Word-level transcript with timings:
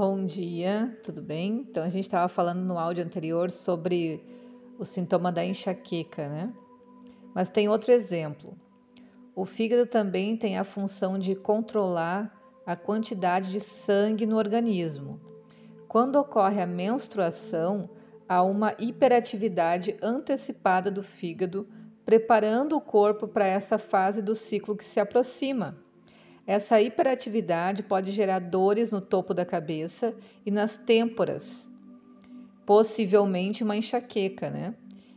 Bom 0.00 0.24
dia, 0.24 0.96
tudo 1.02 1.20
bem? 1.20 1.66
Então 1.68 1.82
a 1.82 1.88
gente 1.88 2.04
estava 2.04 2.28
falando 2.28 2.60
no 2.60 2.78
áudio 2.78 3.02
anterior 3.02 3.50
sobre 3.50 4.24
o 4.78 4.84
sintoma 4.84 5.32
da 5.32 5.44
enxaqueca, 5.44 6.28
né? 6.28 6.54
Mas 7.34 7.50
tem 7.50 7.68
outro 7.68 7.90
exemplo. 7.90 8.56
O 9.34 9.44
fígado 9.44 9.86
também 9.86 10.36
tem 10.36 10.56
a 10.56 10.62
função 10.62 11.18
de 11.18 11.34
controlar 11.34 12.32
a 12.64 12.76
quantidade 12.76 13.50
de 13.50 13.58
sangue 13.58 14.24
no 14.24 14.36
organismo. 14.36 15.20
Quando 15.88 16.14
ocorre 16.14 16.62
a 16.62 16.66
menstruação, 16.66 17.90
há 18.28 18.40
uma 18.44 18.76
hiperatividade 18.78 19.96
antecipada 20.00 20.92
do 20.92 21.02
fígado, 21.02 21.66
preparando 22.04 22.76
o 22.76 22.80
corpo 22.80 23.26
para 23.26 23.46
essa 23.46 23.78
fase 23.78 24.22
do 24.22 24.36
ciclo 24.36 24.76
que 24.76 24.84
se 24.84 25.00
aproxima. 25.00 25.76
Essa 26.48 26.80
hiperatividade 26.80 27.82
pode 27.82 28.10
gerar 28.10 28.38
dores 28.38 28.90
no 28.90 29.02
topo 29.02 29.34
da 29.34 29.44
cabeça 29.44 30.14
e 30.46 30.50
nas 30.50 30.78
têmporas, 30.78 31.70
possivelmente 32.64 33.62
uma 33.62 33.76
enxaqueca, 33.76 34.48
né? 34.48 34.74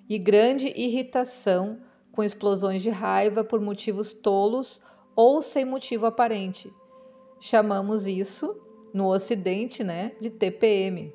E 0.09 0.19
grande 0.19 0.67
irritação 0.75 1.79
com 2.11 2.21
explosões 2.21 2.81
de 2.81 2.89
raiva 2.89 3.45
por 3.45 3.61
motivos 3.61 4.11
tolos 4.11 4.81
ou 5.15 5.41
sem 5.41 5.63
motivo 5.63 6.05
aparente. 6.05 6.69
Chamamos 7.39 8.05
isso, 8.05 8.53
no 8.93 9.07
Ocidente, 9.07 9.85
né, 9.85 10.11
de 10.19 10.29
TPM. 10.29 11.13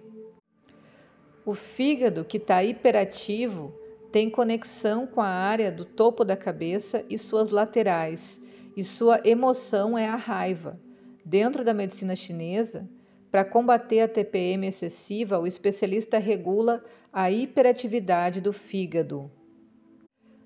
O 1.44 1.52
fígado 1.52 2.24
que 2.24 2.38
está 2.38 2.64
hiperativo 2.64 3.78
tem 4.10 4.30
conexão 4.30 5.06
com 5.06 5.20
a 5.20 5.28
área 5.28 5.70
do 5.70 5.84
topo 5.84 6.24
da 6.24 6.38
cabeça 6.38 7.04
e 7.10 7.18
suas 7.18 7.50
laterais 7.50 8.40
e 8.76 8.84
sua 8.84 9.20
emoção 9.24 9.96
é 9.96 10.06
a 10.06 10.16
raiva. 10.16 10.78
Dentro 11.24 11.64
da 11.64 11.73
medicina 11.73 12.14
chinesa, 12.14 12.88
para 13.30 13.45
combater 13.45 14.01
a 14.01 14.09
TPM 14.09 14.66
excessiva, 14.66 15.38
o 15.38 15.46
especialista 15.46 16.18
regula 16.18 16.84
a 17.12 17.30
hiperatividade 17.30 18.40
do 18.40 18.52
fígado. 18.52 19.30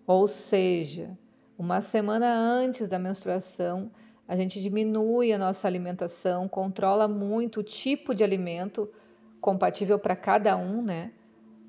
Ou 0.07 0.29
seja, 0.29 1.19
uma 1.59 1.81
semana 1.81 2.33
antes 2.33 2.87
da 2.87 2.99
menstruação, 2.99 3.91
a 4.27 4.37
gente 4.37 4.63
diminui 4.63 5.33
a 5.33 5.39
nossa 5.39 5.67
alimentação, 5.67 6.49
controla 6.49 7.09
muito 7.09 7.61
o 7.61 7.65
tipo 7.65 8.15
de 8.15 8.23
alimento 8.23 8.89
compatível 9.41 9.99
para 9.99 10.15
cada 10.15 10.57
um, 10.57 10.81
né? 10.83 11.13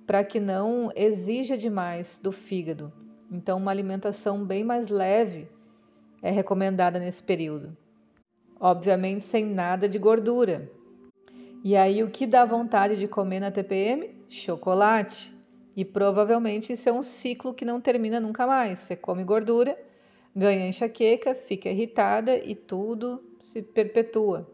Para 0.05 0.23
que 0.23 0.39
não 0.39 0.91
exija 0.95 1.57
demais 1.57 2.19
do 2.21 2.31
fígado. 2.31 2.93
Então, 3.31 3.57
uma 3.57 3.71
alimentação 3.71 4.45
bem 4.45 4.63
mais 4.63 4.89
leve 4.89 5.49
é 6.21 6.29
recomendada 6.31 6.99
nesse 6.99 7.21
período. 7.23 7.75
Obviamente, 8.59 9.23
sem 9.23 9.45
nada 9.45 9.89
de 9.89 9.97
gordura. 9.97 10.69
E 11.63 11.75
aí, 11.75 12.03
o 12.03 12.09
que 12.09 12.27
dá 12.27 12.45
vontade 12.45 12.95
de 12.97 13.07
comer 13.07 13.39
na 13.39 13.51
TPM? 13.51 14.09
Chocolate. 14.29 15.35
E 15.75 15.85
provavelmente 15.85 16.73
isso 16.73 16.89
é 16.89 16.91
um 16.91 17.01
ciclo 17.01 17.53
que 17.53 17.65
não 17.65 17.79
termina 17.79 18.19
nunca 18.19 18.45
mais. 18.45 18.79
Você 18.79 18.95
come 18.95 19.23
gordura, 19.23 19.77
ganha 20.35 20.67
enxaqueca, 20.67 21.33
fica 21.33 21.69
irritada 21.69 22.37
e 22.37 22.55
tudo 22.55 23.23
se 23.39 23.61
perpetua. 23.61 24.47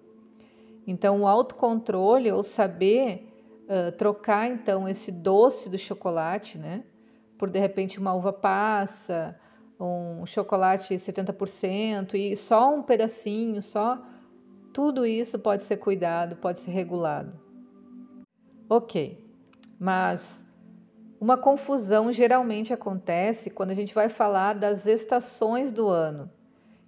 Então, 0.85 1.21
o 1.21 1.27
autocontrole 1.27 2.31
ou 2.31 2.43
saber 2.43 3.27
uh, 3.67 3.91
trocar 3.97 4.47
então 4.47 4.87
esse 4.87 5.11
doce 5.11 5.69
do 5.69 5.77
chocolate, 5.77 6.57
né, 6.57 6.83
por 7.37 7.49
de 7.49 7.59
repente 7.59 7.99
uma 7.99 8.13
uva 8.13 8.31
passa, 8.31 9.37
um 9.79 10.25
chocolate 10.25 10.95
70% 10.95 12.15
e 12.15 12.35
só 12.35 12.73
um 12.73 12.81
pedacinho, 12.81 13.61
só 13.61 14.01
tudo 14.73 15.05
isso 15.05 15.39
pode 15.39 15.63
ser 15.63 15.77
cuidado, 15.77 16.35
pode 16.37 16.59
ser 16.59 16.71
regulado. 16.71 17.33
Ok, 18.69 19.23
mas 19.79 20.45
uma 21.19 21.37
confusão 21.37 22.11
geralmente 22.11 22.73
acontece 22.73 23.49
quando 23.49 23.71
a 23.71 23.75
gente 23.75 23.93
vai 23.93 24.09
falar 24.09 24.53
das 24.53 24.85
estações 24.85 25.71
do 25.71 25.87
ano, 25.87 26.29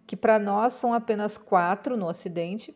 que 0.06 0.16
para 0.16 0.38
nós 0.38 0.74
são 0.74 0.94
apenas 0.94 1.38
quatro 1.38 1.96
no 1.96 2.08
Ocidente. 2.08 2.76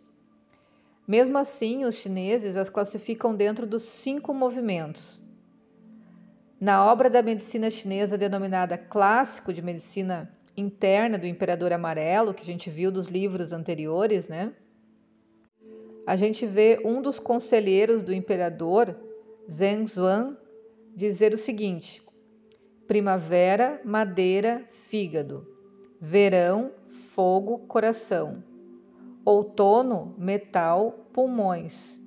Mesmo 1.07 1.37
assim, 1.37 1.83
os 1.83 1.95
chineses 1.95 2.55
as 2.55 2.69
classificam 2.69 3.35
dentro 3.35 3.67
dos 3.67 3.83
cinco 3.83 4.33
movimentos, 4.33 5.21
na 6.63 6.89
obra 6.89 7.09
da 7.09 7.21
medicina 7.21 7.69
chinesa 7.69 8.17
denominada 8.17 8.77
Clássico 8.77 9.51
de 9.51 9.61
Medicina 9.61 10.33
Interna 10.55 11.17
do 11.17 11.27
Imperador 11.27 11.73
Amarelo, 11.73 12.33
que 12.33 12.41
a 12.41 12.45
gente 12.45 12.69
viu 12.69 12.89
dos 12.89 13.07
livros 13.07 13.51
anteriores, 13.51 14.29
né? 14.29 14.53
A 16.07 16.15
gente 16.15 16.45
vê 16.45 16.81
um 16.85 17.01
dos 17.01 17.19
conselheiros 17.19 18.01
do 18.01 18.13
imperador, 18.13 18.95
Zheng 19.51 19.85
Zuan, 19.85 20.37
dizer 20.95 21.33
o 21.33 21.37
seguinte: 21.37 22.01
primavera, 22.87 23.81
madeira, 23.83 24.65
fígado, 24.69 25.45
verão, 25.99 26.71
fogo, 26.87 27.59
coração, 27.67 28.41
outono, 29.25 30.15
metal, 30.17 31.09
pulmões, 31.11 31.99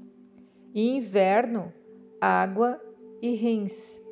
e 0.74 0.96
inverno, 0.96 1.70
água 2.18 2.80
e 3.20 3.34
rins 3.34 4.05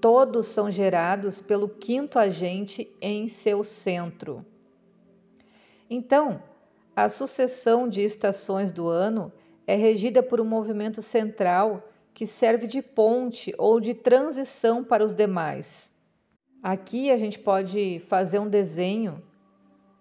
todos 0.00 0.46
são 0.46 0.70
gerados 0.70 1.40
pelo 1.40 1.68
quinto 1.68 2.18
agente 2.18 2.90
em 3.00 3.28
seu 3.28 3.62
centro. 3.62 4.44
Então, 5.90 6.42
a 6.94 7.08
sucessão 7.08 7.88
de 7.88 8.02
estações 8.02 8.72
do 8.72 8.88
ano 8.88 9.32
é 9.66 9.76
regida 9.76 10.22
por 10.22 10.40
um 10.40 10.44
movimento 10.44 11.00
central 11.00 11.88
que 12.12 12.26
serve 12.26 12.66
de 12.66 12.82
ponte 12.82 13.54
ou 13.56 13.80
de 13.80 13.94
transição 13.94 14.82
para 14.82 15.04
os 15.04 15.14
demais. 15.14 15.96
Aqui 16.62 17.10
a 17.10 17.16
gente 17.16 17.38
pode 17.38 18.00
fazer 18.08 18.40
um 18.40 18.48
desenho 18.48 19.22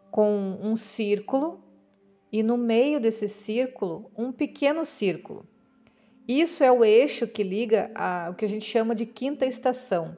com 0.09 0.58
um 0.62 0.75
círculo 0.75 1.64
e 2.31 2.41
no 2.41 2.58
meio 2.58 3.00
desse 3.00 3.28
círculo 3.28 4.09
um 4.18 4.31
pequeno 4.31 4.84
círculo. 4.84 5.46
Isso 6.27 6.63
é 6.63 6.71
o 6.71 6.83
eixo 6.83 7.25
que 7.25 7.41
liga 7.41 7.89
a, 7.95 8.27
o 8.29 8.35
que 8.35 8.43
a 8.43 8.49
gente 8.49 8.65
chama 8.65 8.93
de 8.93 9.05
quinta 9.05 9.45
estação. 9.45 10.17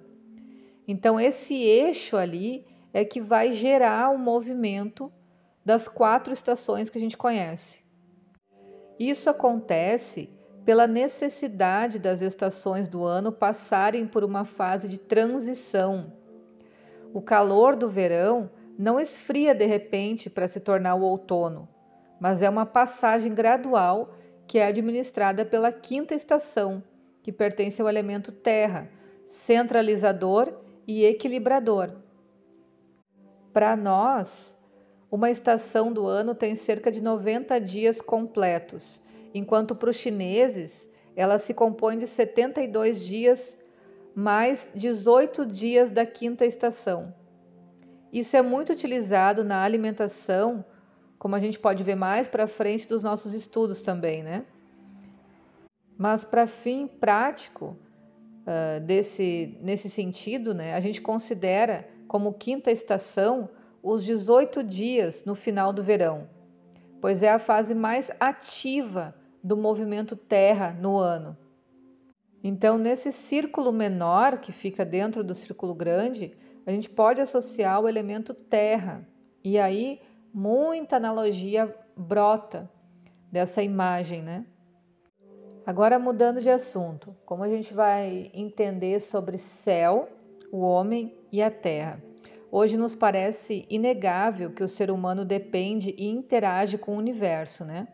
Então, 0.88 1.20
esse 1.20 1.54
eixo 1.54 2.18
ali 2.18 2.66
é 2.92 3.06
que 3.06 3.22
vai 3.22 3.52
gerar 3.52 4.10
o 4.10 4.18
movimento 4.18 5.12
das 5.64 5.88
quatro 5.88 6.34
estações 6.34 6.90
que 6.90 6.98
a 6.98 7.02
gente 7.02 7.16
conhece. 7.16 7.84
Isso 9.00 9.30
acontece 9.30 10.32
pela 10.66 10.88
necessidade 10.88 12.00
das 12.00 12.22
estações 12.22 12.88
do 12.88 13.04
ano 13.04 13.32
passarem 13.32 14.08
por 14.08 14.24
uma 14.24 14.46
fase 14.46 14.90
de 14.90 14.98
transição. 14.98 16.12
O 17.14 17.22
calor 17.22 17.76
do 17.76 17.88
verão 17.88 18.50
não 18.78 19.00
esfria 19.00 19.54
de 19.54 19.66
repente 19.66 20.30
para 20.30 20.48
se 20.48 20.60
tornar 20.60 20.96
o 20.96 21.02
outono, 21.02 21.68
mas 22.20 22.42
é 22.42 22.50
uma 22.50 22.66
passagem 22.66 23.34
gradual 23.34 24.16
que 24.50 24.58
é 24.58 24.66
administrada 24.66 25.46
pela 25.46 25.72
quinta 25.72 26.16
estação, 26.16 26.82
que 27.22 27.32
pertence 27.32 27.80
ao 27.80 27.88
elemento 27.88 28.32
terra, 28.32 28.90
centralizador 29.24 30.52
e 30.88 31.06
equilibrador. 31.06 31.92
Para 33.54 33.78
nós, 33.78 34.58
uma 35.12 35.30
estação 35.30 35.94
do 35.94 36.08
ano 36.08 36.34
tem 36.34 36.56
cerca 36.56 36.92
de 36.92 37.00
90 37.00 37.62
dias 37.62 38.02
completos, 38.02 39.04
enquanto 39.36 39.76
para 39.76 39.92
os 39.92 39.98
chineses 39.98 40.90
ela 41.16 41.38
se 41.38 41.54
compõe 41.54 42.00
de 42.00 42.08
72 42.08 43.06
dias 43.06 43.56
mais 44.16 44.68
18 44.74 45.46
dias 45.46 45.92
da 45.92 46.08
quinta 46.08 46.44
estação. 46.44 47.14
Isso 48.12 48.36
é 48.36 48.42
muito 48.42 48.74
utilizado 48.74 49.44
na 49.44 49.62
alimentação 49.62 50.66
como 51.20 51.36
a 51.36 51.40
gente 51.40 51.60
pode 51.60 51.84
ver 51.84 51.96
mais 51.96 52.28
para 52.28 52.48
frente 52.48 52.88
dos 52.88 53.04
nossos 53.04 53.34
estudos 53.34 53.82
também, 53.82 54.24
né? 54.24 54.46
Mas 55.98 56.24
para 56.24 56.48
fim 56.48 56.88
prático 56.88 57.78
uh, 58.48 58.80
desse 58.80 59.58
nesse 59.62 59.90
sentido, 59.90 60.54
né, 60.54 60.74
a 60.74 60.80
gente 60.80 61.02
considera 61.02 61.88
como 62.08 62.34
quinta 62.34 62.72
estação 62.72 63.50
os 63.84 64.04
18 64.04 64.64
dias 64.64 65.26
no 65.26 65.36
final 65.36 65.74
do 65.74 65.84
verão, 65.84 66.30
pois 67.02 67.22
é 67.22 67.30
a 67.30 67.40
fase 67.40 67.76
mais 67.76 68.10
ativa 68.20 69.14
do 69.44 69.58
movimento 69.58 70.16
Terra 70.16 70.72
no 70.72 70.98
ano. 70.98 71.38
Então, 72.42 72.78
nesse 72.78 73.12
círculo 73.12 73.72
menor 73.72 74.40
que 74.40 74.52
fica 74.52 74.86
dentro 74.86 75.24
do 75.24 75.36
círculo 75.36 75.76
grande, 75.76 76.34
a 76.66 76.72
gente 76.72 76.90
pode 76.90 77.20
associar 77.20 77.82
o 77.82 77.88
elemento 77.88 78.34
Terra. 78.34 79.06
E 79.44 79.58
aí 79.60 80.00
muita 80.34 80.98
analogia 80.98 81.76
brota 81.96 82.70
dessa 83.32 83.62
imagem, 83.62 84.22
né? 84.22 84.46
Agora 85.66 86.00
mudando 86.00 86.42
de 86.42 86.50
assunto, 86.50 87.16
como 87.26 87.44
a 87.44 87.50
gente 87.50 87.74
vai 87.74 88.32
entender 88.34 89.00
sobre 89.00 89.38
céu, 89.38 90.10
o 90.52 90.62
homem 90.62 91.16
e 91.32 91.44
a 91.44 91.52
terra? 91.52 92.02
Hoje 92.52 92.76
nos 92.76 92.96
parece 92.96 93.66
inegável 93.70 94.52
que 94.52 94.64
o 94.64 94.68
ser 94.68 94.90
humano 94.90 95.24
depende 95.24 95.94
e 95.96 96.08
interage 96.08 96.78
com 96.78 96.96
o 96.96 96.98
universo, 96.98 97.64
né? 97.64 97.88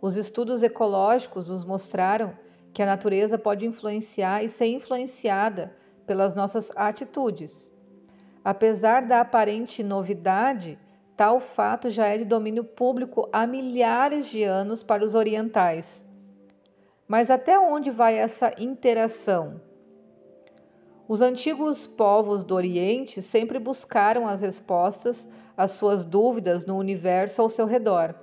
Os 0.00 0.16
estudos 0.16 0.64
ecológicos 0.64 1.48
nos 1.48 1.64
mostraram 1.64 2.36
que 2.72 2.82
a 2.82 2.86
natureza 2.86 3.38
pode 3.38 3.64
influenciar 3.64 4.42
e 4.42 4.48
ser 4.48 4.66
influenciada 4.66 5.72
pelas 6.04 6.34
nossas 6.34 6.72
atitudes. 6.74 7.70
Apesar 8.44 9.06
da 9.06 9.20
aparente 9.20 9.84
novidade, 9.84 10.76
tal 11.16 11.40
fato 11.40 11.90
já 11.90 12.06
é 12.06 12.18
de 12.18 12.24
domínio 12.24 12.64
público 12.64 13.28
há 13.32 13.46
milhares 13.46 14.26
de 14.26 14.42
anos 14.42 14.82
para 14.82 15.04
os 15.04 15.14
orientais. 15.14 16.04
Mas 17.06 17.30
até 17.30 17.58
onde 17.58 17.90
vai 17.90 18.16
essa 18.16 18.52
interação? 18.58 19.60
Os 21.06 21.20
antigos 21.20 21.86
povos 21.86 22.42
do 22.42 22.54
Oriente 22.54 23.20
sempre 23.20 23.58
buscaram 23.58 24.26
as 24.26 24.40
respostas 24.40 25.28
às 25.56 25.72
suas 25.72 26.04
dúvidas 26.04 26.64
no 26.64 26.76
universo 26.76 27.42
ao 27.42 27.48
seu 27.48 27.66
redor, 27.66 28.14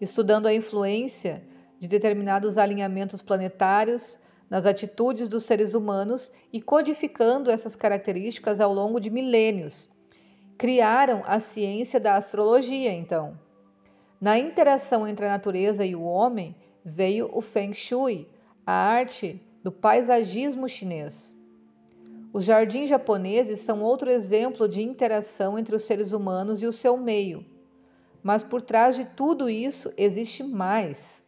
estudando 0.00 0.46
a 0.46 0.54
influência 0.54 1.44
de 1.78 1.86
determinados 1.86 2.56
alinhamentos 2.56 3.20
planetários 3.20 4.18
nas 4.48 4.66
atitudes 4.66 5.28
dos 5.28 5.44
seres 5.44 5.74
humanos 5.74 6.32
e 6.52 6.60
codificando 6.60 7.50
essas 7.50 7.76
características 7.76 8.60
ao 8.60 8.72
longo 8.72 8.98
de 8.98 9.10
milênios. 9.10 9.88
Criaram 10.60 11.22
a 11.26 11.40
ciência 11.40 11.98
da 11.98 12.16
astrologia, 12.16 12.92
então. 12.92 13.32
Na 14.20 14.38
interação 14.38 15.08
entre 15.08 15.24
a 15.24 15.30
natureza 15.30 15.86
e 15.86 15.96
o 15.96 16.02
homem 16.02 16.54
veio 16.84 17.30
o 17.32 17.40
Feng 17.40 17.72
Shui, 17.72 18.28
a 18.66 18.70
arte 18.70 19.40
do 19.64 19.72
paisagismo 19.72 20.68
chinês. 20.68 21.34
Os 22.30 22.44
jardins 22.44 22.90
japoneses 22.90 23.60
são 23.60 23.80
outro 23.80 24.10
exemplo 24.10 24.68
de 24.68 24.82
interação 24.82 25.58
entre 25.58 25.74
os 25.74 25.80
seres 25.80 26.12
humanos 26.12 26.62
e 26.62 26.66
o 26.66 26.72
seu 26.72 26.98
meio. 26.98 27.42
Mas 28.22 28.44
por 28.44 28.60
trás 28.60 28.96
de 28.96 29.06
tudo 29.06 29.48
isso 29.48 29.90
existe 29.96 30.42
mais. 30.42 31.24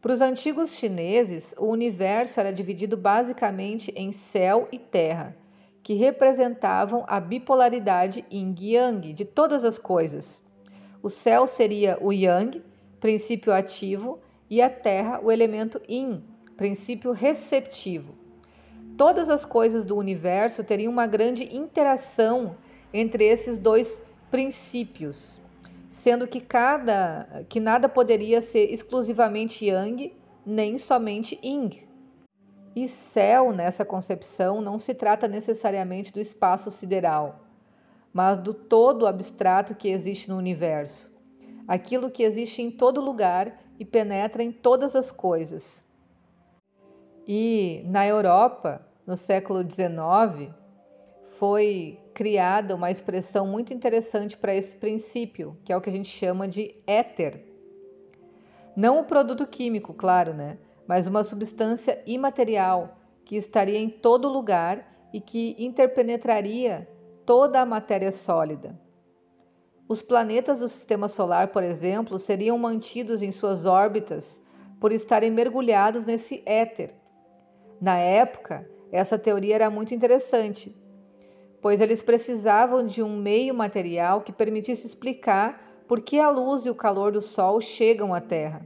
Para 0.00 0.12
os 0.14 0.22
antigos 0.22 0.70
chineses, 0.70 1.54
o 1.58 1.66
universo 1.66 2.40
era 2.40 2.50
dividido 2.50 2.96
basicamente 2.96 3.92
em 3.94 4.10
céu 4.10 4.66
e 4.72 4.78
terra, 4.78 5.36
que 5.82 5.94
representavam 5.94 7.04
a 7.06 7.18
bipolaridade 7.18 8.24
yin 8.30 8.54
e 8.58 8.74
yang 8.74 9.12
de 9.12 9.24
todas 9.24 9.64
as 9.64 9.78
coisas. 9.78 10.42
O 11.02 11.08
céu 11.08 11.46
seria 11.46 11.98
o 12.00 12.12
yang, 12.12 12.62
princípio 13.00 13.52
ativo, 13.52 14.20
e 14.48 14.62
a 14.62 14.70
terra, 14.70 15.20
o 15.22 15.30
elemento 15.30 15.80
yin, 15.88 16.22
princípio 16.56 17.12
receptivo 17.12 18.22
todas 18.96 19.28
as 19.28 19.44
coisas 19.44 19.84
do 19.84 19.96
universo 19.96 20.62
teriam 20.62 20.92
uma 20.92 21.06
grande 21.06 21.44
interação 21.56 22.56
entre 22.92 23.24
esses 23.24 23.58
dois 23.58 24.02
princípios, 24.30 25.38
sendo 25.90 26.26
que 26.26 26.40
cada 26.40 27.44
que 27.48 27.60
nada 27.60 27.88
poderia 27.88 28.40
ser 28.40 28.72
exclusivamente 28.72 29.66
yang 29.66 30.12
nem 30.44 30.78
somente 30.78 31.38
yin. 31.42 31.70
E 32.74 32.88
céu 32.88 33.52
nessa 33.52 33.84
concepção 33.84 34.60
não 34.60 34.78
se 34.78 34.94
trata 34.94 35.28
necessariamente 35.28 36.12
do 36.12 36.20
espaço 36.20 36.70
sideral, 36.70 37.40
mas 38.12 38.38
do 38.38 38.54
todo 38.54 39.06
abstrato 39.06 39.74
que 39.74 39.88
existe 39.88 40.28
no 40.28 40.36
universo, 40.36 41.14
aquilo 41.68 42.10
que 42.10 42.22
existe 42.22 42.62
em 42.62 42.70
todo 42.70 43.00
lugar 43.00 43.60
e 43.78 43.84
penetra 43.84 44.42
em 44.42 44.50
todas 44.50 44.96
as 44.96 45.10
coisas. 45.10 45.84
E 47.26 47.82
na 47.86 48.06
Europa, 48.06 48.86
no 49.06 49.16
século 49.16 49.62
XIX, 49.62 50.52
foi 51.38 51.98
criada 52.14 52.74
uma 52.74 52.90
expressão 52.90 53.46
muito 53.46 53.72
interessante 53.72 54.36
para 54.36 54.54
esse 54.54 54.76
princípio, 54.76 55.56
que 55.64 55.72
é 55.72 55.76
o 55.76 55.80
que 55.80 55.90
a 55.90 55.92
gente 55.92 56.08
chama 56.08 56.48
de 56.48 56.74
éter. 56.86 57.44
Não 58.74 59.00
o 59.00 59.04
produto 59.04 59.46
químico, 59.46 59.92
claro, 59.92 60.32
né? 60.32 60.58
Mas 60.86 61.06
uma 61.06 61.24
substância 61.24 62.02
imaterial 62.06 62.98
que 63.24 63.36
estaria 63.36 63.78
em 63.78 63.88
todo 63.88 64.28
lugar 64.28 65.08
e 65.12 65.20
que 65.20 65.54
interpenetraria 65.58 66.88
toda 67.24 67.60
a 67.60 67.66
matéria 67.66 68.10
sólida. 68.10 68.78
Os 69.88 70.02
planetas 70.02 70.60
do 70.60 70.68
sistema 70.68 71.08
solar, 71.08 71.48
por 71.48 71.62
exemplo, 71.62 72.18
seriam 72.18 72.56
mantidos 72.58 73.22
em 73.22 73.30
suas 73.30 73.64
órbitas 73.64 74.40
por 74.80 74.90
estarem 74.92 75.30
mergulhados 75.30 76.06
nesse 76.06 76.42
éter, 76.46 76.94
na 77.82 77.98
época, 77.98 78.64
essa 78.92 79.18
teoria 79.18 79.56
era 79.56 79.68
muito 79.68 79.92
interessante, 79.92 80.72
pois 81.60 81.80
eles 81.80 82.00
precisavam 82.00 82.86
de 82.86 83.02
um 83.02 83.16
meio 83.20 83.52
material 83.52 84.20
que 84.20 84.30
permitisse 84.30 84.86
explicar 84.86 85.82
por 85.88 86.00
que 86.00 86.20
a 86.20 86.30
luz 86.30 86.64
e 86.64 86.70
o 86.70 86.76
calor 86.76 87.10
do 87.10 87.20
Sol 87.20 87.60
chegam 87.60 88.14
à 88.14 88.20
Terra. 88.20 88.64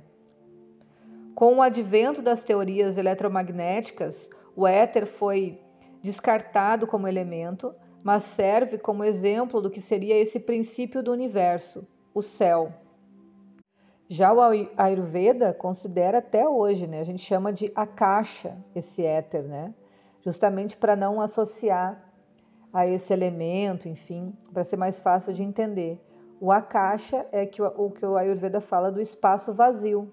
Com 1.36 1.56
o 1.56 1.62
advento 1.62 2.22
das 2.22 2.42
teorias 2.42 2.96
eletromagnéticas, 2.96 4.30
o 4.56 4.66
éter 4.66 5.06
foi 5.06 5.60
descartado 6.02 6.86
como 6.86 7.06
elemento, 7.06 7.74
mas 8.02 8.22
serve 8.22 8.78
como 8.78 9.04
exemplo 9.04 9.60
do 9.60 9.68
que 9.70 9.78
seria 9.78 10.16
esse 10.16 10.40
princípio 10.40 11.02
do 11.02 11.12
universo, 11.12 11.86
o 12.14 12.22
céu. 12.22 12.72
Já 14.08 14.32
o 14.32 14.40
Ayurveda 14.78 15.52
considera 15.52 16.18
até 16.18 16.48
hoje, 16.48 16.86
né? 16.86 17.00
A 17.00 17.04
gente 17.04 17.20
chama 17.20 17.52
de 17.52 17.70
akasha 17.74 18.56
esse 18.74 19.04
éter, 19.04 19.46
né? 19.46 19.74
Justamente 20.24 20.74
para 20.74 20.96
não 20.96 21.20
associar 21.20 22.02
a 22.72 22.86
esse 22.86 23.12
elemento, 23.12 23.90
enfim, 23.90 24.34
para 24.54 24.64
ser 24.64 24.78
mais 24.78 24.98
fácil 24.98 25.34
de 25.34 25.42
entender. 25.42 26.00
O 26.40 26.50
akasha 26.50 27.26
é 27.30 27.44
que 27.44 27.60
o, 27.60 27.66
o 27.66 27.90
que 27.90 28.06
o 28.06 28.16
Ayurveda 28.16 28.58
fala 28.58 28.90
do 28.90 29.02
espaço 29.02 29.52
vazio. 29.52 30.10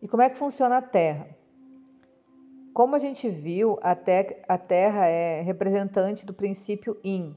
E 0.00 0.08
como 0.08 0.22
é 0.22 0.28
que 0.28 0.38
funciona 0.38 0.76
a 0.76 0.82
Terra? 0.82 1.28
Como 2.74 2.94
a 2.94 2.98
gente 2.98 3.30
viu, 3.30 3.78
a, 3.80 3.94
te 3.94 4.42
a 4.46 4.58
Terra 4.58 5.06
é 5.06 5.40
representante 5.40 6.26
do 6.26 6.34
princípio 6.34 6.98
Yin. 7.02 7.34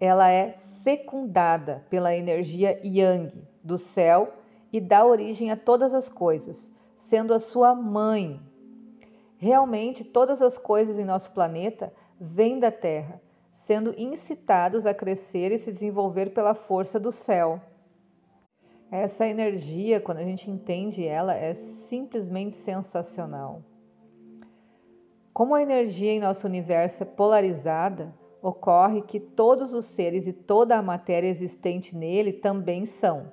Ela 0.00 0.30
é 0.30 0.52
fecundada 0.82 1.84
pela 1.90 2.16
energia 2.16 2.80
Yang, 2.82 3.46
do 3.62 3.76
céu 3.76 4.32
e 4.72 4.80
dá 4.80 5.04
origem 5.04 5.50
a 5.50 5.56
todas 5.56 5.92
as 5.92 6.08
coisas, 6.08 6.72
sendo 6.96 7.34
a 7.34 7.38
sua 7.38 7.74
mãe. 7.74 8.40
Realmente, 9.36 10.04
todas 10.04 10.40
as 10.40 10.56
coisas 10.56 10.98
em 10.98 11.04
nosso 11.04 11.32
planeta 11.32 11.92
vêm 12.18 12.58
da 12.58 12.70
Terra, 12.70 13.20
sendo 13.50 13.94
incitados 13.98 14.86
a 14.86 14.94
crescer 14.94 15.52
e 15.52 15.58
se 15.58 15.70
desenvolver 15.70 16.30
pela 16.30 16.54
força 16.54 16.98
do 16.98 17.12
céu. 17.12 17.60
Essa 18.92 19.26
energia, 19.26 20.02
quando 20.02 20.18
a 20.18 20.22
gente 20.22 20.50
entende 20.50 21.02
ela, 21.02 21.34
é 21.34 21.54
simplesmente 21.54 22.54
sensacional. 22.54 23.62
Como 25.32 25.54
a 25.54 25.62
energia 25.62 26.12
em 26.12 26.20
nosso 26.20 26.46
universo 26.46 27.02
é 27.02 27.06
polarizada, 27.06 28.14
ocorre 28.42 29.00
que 29.00 29.18
todos 29.18 29.72
os 29.72 29.86
seres 29.86 30.26
e 30.26 30.32
toda 30.34 30.76
a 30.76 30.82
matéria 30.82 31.26
existente 31.26 31.96
nele 31.96 32.34
também 32.34 32.84
são. 32.84 33.32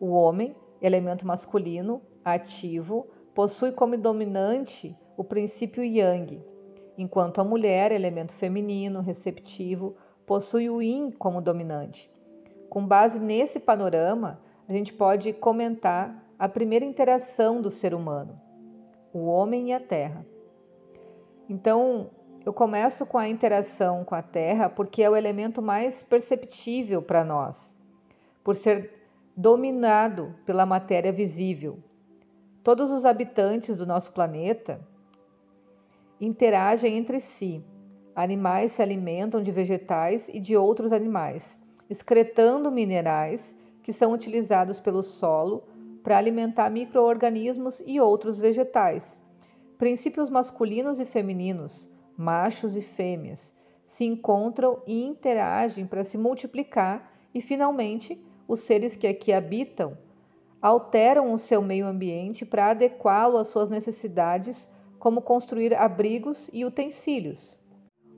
O 0.00 0.08
homem, 0.08 0.56
elemento 0.82 1.24
masculino, 1.24 2.02
ativo, 2.24 3.06
possui 3.32 3.70
como 3.70 3.96
dominante 3.96 4.98
o 5.16 5.22
princípio 5.22 5.84
yang, 5.84 6.40
enquanto 6.98 7.40
a 7.40 7.44
mulher, 7.44 7.92
elemento 7.92 8.34
feminino, 8.34 9.02
receptivo, 9.02 9.94
possui 10.26 10.68
o 10.68 10.82
yin 10.82 11.12
como 11.12 11.40
dominante. 11.40 12.10
Com 12.68 12.84
base 12.84 13.20
nesse 13.20 13.60
panorama, 13.60 14.44
a 14.68 14.72
gente 14.72 14.92
pode 14.92 15.32
comentar 15.32 16.24
a 16.38 16.48
primeira 16.48 16.84
interação 16.84 17.62
do 17.62 17.70
ser 17.70 17.94
humano, 17.94 18.34
o 19.12 19.26
homem 19.26 19.70
e 19.70 19.72
a 19.72 19.80
terra. 19.80 20.26
Então, 21.48 22.10
eu 22.44 22.52
começo 22.52 23.06
com 23.06 23.18
a 23.18 23.28
interação 23.28 24.04
com 24.04 24.14
a 24.14 24.22
terra 24.22 24.68
porque 24.68 25.02
é 25.02 25.10
o 25.10 25.16
elemento 25.16 25.62
mais 25.62 26.02
perceptível 26.02 27.00
para 27.00 27.24
nós, 27.24 27.74
por 28.42 28.54
ser 28.54 28.94
dominado 29.36 30.34
pela 30.44 30.66
matéria 30.66 31.12
visível. 31.12 31.78
Todos 32.62 32.90
os 32.90 33.04
habitantes 33.04 33.76
do 33.76 33.86
nosso 33.86 34.12
planeta 34.12 34.80
interagem 36.20 36.96
entre 36.96 37.20
si. 37.20 37.64
Animais 38.14 38.72
se 38.72 38.82
alimentam 38.82 39.42
de 39.42 39.52
vegetais 39.52 40.28
e 40.30 40.40
de 40.40 40.56
outros 40.56 40.92
animais, 40.92 41.58
excretando 41.88 42.72
minerais 42.72 43.54
que 43.86 43.92
são 43.92 44.12
utilizados 44.12 44.80
pelo 44.80 45.00
solo 45.00 45.62
para 46.02 46.18
alimentar 46.18 46.68
microorganismos 46.68 47.80
e 47.86 48.00
outros 48.00 48.36
vegetais. 48.36 49.20
Princípios 49.78 50.28
masculinos 50.28 50.98
e 50.98 51.04
femininos, 51.04 51.88
machos 52.16 52.76
e 52.76 52.82
fêmeas, 52.82 53.54
se 53.84 54.04
encontram 54.04 54.82
e 54.88 55.04
interagem 55.04 55.86
para 55.86 56.02
se 56.02 56.18
multiplicar 56.18 57.12
e, 57.32 57.40
finalmente, 57.40 58.20
os 58.48 58.58
seres 58.58 58.96
que 58.96 59.06
aqui 59.06 59.32
habitam 59.32 59.96
alteram 60.60 61.32
o 61.32 61.38
seu 61.38 61.62
meio 61.62 61.86
ambiente 61.86 62.44
para 62.44 62.70
adequá-lo 62.70 63.38
às 63.38 63.46
suas 63.46 63.70
necessidades, 63.70 64.68
como 64.98 65.22
construir 65.22 65.76
abrigos 65.76 66.50
e 66.52 66.64
utensílios. 66.64 67.60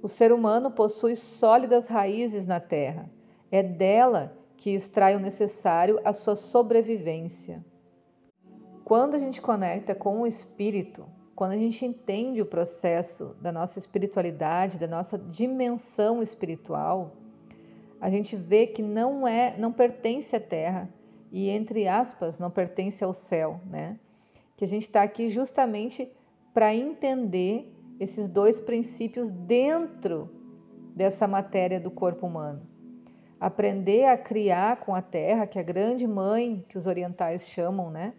O 0.03 0.09
ser 0.09 0.33
humano 0.33 0.71
possui 0.71 1.15
sólidas 1.15 1.89
raízes 1.89 2.47
na 2.47 2.59
terra. 2.59 3.11
É 3.51 3.63
dela 3.63 4.39
que 4.59 4.71
extrai 4.71 5.15
o 5.15 5.21
necessário 5.21 6.01
à 6.05 6.13
sua 6.13 6.35
sobrevivência. 6.35 7.65
Quando 8.85 9.15
a 9.15 9.19
gente 9.19 9.41
conecta 9.41 9.95
com 9.95 10.21
o 10.21 10.27
espírito, 10.27 11.09
quando 11.35 11.53
a 11.53 11.57
gente 11.57 11.87
entende 11.87 12.43
o 12.43 12.47
processo 12.47 13.37
da 13.41 13.53
nossa 13.53 13.79
espiritualidade, 13.79 14.79
da 14.79 14.89
nossa 14.89 15.17
dimensão 15.17 16.21
espiritual, 16.21 17.17
a 18.01 18.11
gente 18.11 18.35
vê 18.35 18.67
que 18.67 18.83
não 18.83 19.27
é, 19.27 19.57
não 19.57 19.73
pertence 19.73 20.35
à 20.35 20.41
terra 20.41 20.93
e 21.31 21.49
entre 21.49 21.87
aspas 21.87 22.41
não 22.41 22.51
pertence 22.51 23.05
ao 23.05 23.13
céu, 23.13 23.61
né? 23.65 23.99
Que 24.57 24.65
a 24.65 24.69
gente 24.69 24.89
está 24.89 25.03
aqui 25.03 25.29
justamente 25.29 26.11
para 26.53 26.75
entender 26.75 27.73
esses 28.01 28.29
dois 28.29 28.61
princípios 28.61 29.31
dentro 29.31 30.29
dessa 30.97 31.29
matéria 31.29 31.79
do 31.79 31.91
corpo 31.93 32.27
humano. 32.27 32.78
Aprender 33.41 34.07
a 34.07 34.17
criar 34.17 34.81
com 34.81 34.95
a 34.95 35.03
terra, 35.03 35.47
que 35.47 35.59
é 35.59 35.61
a 35.61 35.65
grande 35.65 36.07
mãe 36.07 36.65
que 36.69 36.77
os 36.77 36.87
orientais 36.87 37.47
chamam, 37.49 37.91
né? 37.91 38.15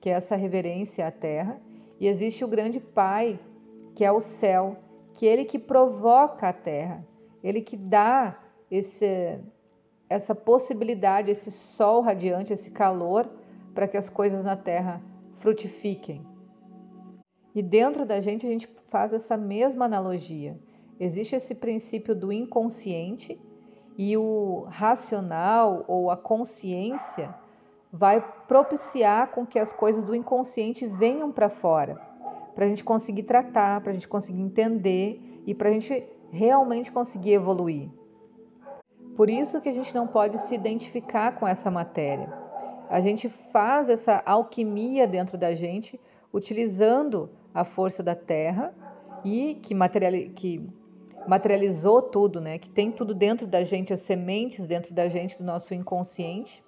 Que 0.00 0.08
é 0.10 0.12
essa 0.12 0.36
reverência 0.36 1.06
à 1.06 1.10
terra. 1.10 1.60
E 1.98 2.06
existe 2.06 2.44
o 2.44 2.48
grande 2.48 2.78
pai, 2.78 3.40
que 3.94 4.04
é 4.04 4.12
o 4.12 4.20
céu, 4.20 4.76
que 5.12 5.26
é 5.26 5.32
ele 5.32 5.44
que 5.44 5.58
provoca 5.58 6.48
a 6.48 6.52
terra, 6.52 7.06
ele 7.42 7.60
que 7.60 7.76
dá 7.76 8.38
esse, 8.70 9.38
essa 10.08 10.34
possibilidade, 10.34 11.30
esse 11.30 11.50
sol 11.50 12.00
radiante, 12.00 12.52
esse 12.52 12.70
calor, 12.70 13.30
para 13.74 13.86
que 13.88 13.96
as 13.96 14.08
coisas 14.08 14.42
na 14.42 14.56
terra 14.56 15.02
frutifiquem. 15.34 16.24
E 17.54 17.62
dentro 17.62 18.06
da 18.06 18.20
gente 18.20 18.46
a 18.46 18.50
gente 18.50 18.68
faz 18.86 19.12
essa 19.12 19.36
mesma 19.36 19.84
analogia. 19.84 20.58
Existe 20.98 21.36
esse 21.36 21.54
princípio 21.54 22.14
do 22.14 22.32
inconsciente 22.32 23.38
e 23.96 24.16
o 24.16 24.66
racional 24.70 25.84
ou 25.86 26.10
a 26.10 26.16
consciência 26.16 27.34
vai 27.92 28.20
propiciar 28.48 29.30
com 29.32 29.46
que 29.46 29.58
as 29.58 29.72
coisas 29.72 30.02
do 30.02 30.14
inconsciente 30.14 30.86
venham 30.86 31.30
para 31.30 31.50
fora, 31.50 32.00
para 32.54 32.64
a 32.64 32.68
gente 32.68 32.82
conseguir 32.82 33.24
tratar, 33.24 33.80
para 33.82 33.90
a 33.90 33.94
gente 33.94 34.08
conseguir 34.08 34.40
entender 34.40 35.42
e 35.46 35.54
para 35.54 35.68
a 35.68 35.72
gente 35.72 36.04
realmente 36.30 36.90
conseguir 36.90 37.32
evoluir. 37.34 37.90
Por 39.14 39.28
isso 39.28 39.60
que 39.60 39.68
a 39.68 39.74
gente 39.74 39.94
não 39.94 40.06
pode 40.06 40.38
se 40.38 40.54
identificar 40.54 41.32
com 41.32 41.46
essa 41.46 41.70
matéria. 41.70 42.32
A 42.88 43.00
gente 43.00 43.28
faz 43.28 43.90
essa 43.90 44.22
alquimia 44.24 45.06
dentro 45.06 45.36
da 45.36 45.54
gente 45.54 46.00
utilizando 46.32 47.30
a 47.52 47.64
força 47.64 48.02
da 48.02 48.14
terra 48.14 48.74
e 49.22 49.58
que, 49.62 49.74
materiali 49.74 50.30
que 50.30 50.66
materializou 51.26 52.02
tudo, 52.02 52.40
né? 52.40 52.58
Que 52.58 52.68
tem 52.68 52.90
tudo 52.90 53.14
dentro 53.14 53.46
da 53.46 53.62
gente, 53.64 53.92
as 53.92 54.00
sementes 54.00 54.66
dentro 54.66 54.94
da 54.94 55.08
gente 55.08 55.36
do 55.38 55.44
nosso 55.44 55.74
inconsciente 55.74 56.62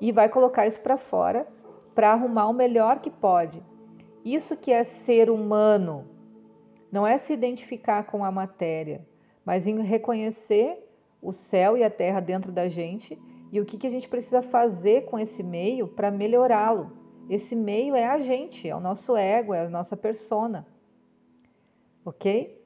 e 0.00 0.10
vai 0.10 0.28
colocar 0.28 0.66
isso 0.66 0.80
para 0.80 0.96
fora 0.96 1.46
para 1.94 2.12
arrumar 2.12 2.48
o 2.48 2.52
melhor 2.52 2.98
que 2.98 3.10
pode. 3.10 3.62
Isso 4.24 4.56
que 4.56 4.72
é 4.72 4.82
ser 4.84 5.30
humano, 5.30 6.08
não 6.90 7.06
é 7.06 7.18
se 7.18 7.32
identificar 7.32 8.04
com 8.04 8.24
a 8.24 8.30
matéria, 8.30 9.06
mas 9.44 9.66
em 9.66 9.80
reconhecer 9.82 10.88
o 11.20 11.32
céu 11.32 11.76
e 11.76 11.84
a 11.84 11.90
terra 11.90 12.20
dentro 12.20 12.50
da 12.50 12.68
gente 12.68 13.20
e 13.50 13.60
o 13.60 13.64
que, 13.64 13.76
que 13.76 13.86
a 13.86 13.90
gente 13.90 14.08
precisa 14.08 14.42
fazer 14.42 15.04
com 15.04 15.18
esse 15.18 15.42
meio 15.42 15.86
para 15.86 16.10
melhorá-lo. 16.10 16.92
Esse 17.28 17.54
meio 17.54 17.94
é 17.94 18.06
a 18.06 18.18
gente, 18.18 18.68
é 18.68 18.74
o 18.74 18.80
nosso 18.80 19.16
ego, 19.16 19.54
é 19.54 19.66
a 19.66 19.70
nossa 19.70 19.96
persona. 19.96 20.66
Ok? 22.04 22.61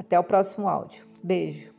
Até 0.00 0.18
o 0.18 0.24
próximo 0.24 0.66
áudio. 0.66 1.06
Beijo. 1.22 1.74